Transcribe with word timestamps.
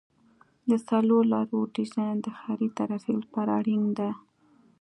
د 0.69 0.71
څلور 0.89 1.23
لارو 1.33 1.59
ډیزاین 1.75 2.15
د 2.21 2.27
ښاري 2.39 2.69
ترافیک 2.77 3.15
لپاره 3.23 3.51
اړین 3.59 3.83
دی 3.97 4.11